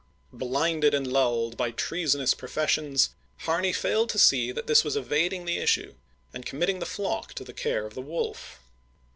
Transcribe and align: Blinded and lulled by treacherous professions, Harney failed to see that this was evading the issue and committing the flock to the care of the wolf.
Blinded 0.33 0.95
and 0.95 1.05
lulled 1.05 1.55
by 1.55 1.69
treacherous 1.69 2.33
professions, 2.33 3.11
Harney 3.41 3.71
failed 3.71 4.09
to 4.09 4.17
see 4.17 4.51
that 4.51 4.65
this 4.65 4.83
was 4.83 4.95
evading 4.97 5.45
the 5.45 5.59
issue 5.59 5.93
and 6.33 6.43
committing 6.43 6.79
the 6.79 6.87
flock 6.87 7.35
to 7.35 7.43
the 7.43 7.53
care 7.53 7.85
of 7.85 7.93
the 7.93 8.01
wolf. 8.01 8.59